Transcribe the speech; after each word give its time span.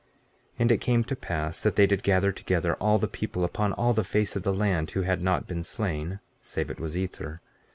15:12 0.53 0.53
And 0.57 0.71
it 0.71 0.77
came 0.81 1.03
to 1.03 1.15
pass 1.15 1.61
that 1.61 1.75
they 1.75 1.85
did 1.85 2.01
gather 2.01 2.31
together 2.31 2.73
all 2.77 2.97
the 2.97 3.07
people 3.07 3.43
upon 3.43 3.71
all 3.73 3.93
the 3.93 4.03
face 4.03 4.35
of 4.35 4.41
the 4.41 4.51
land, 4.51 4.89
who 4.89 5.03
had 5.03 5.21
not 5.21 5.45
been 5.45 5.63
slain, 5.63 6.19
save 6.41 6.71
it 6.71 6.79
was 6.79 6.97
Ether. 6.97 7.39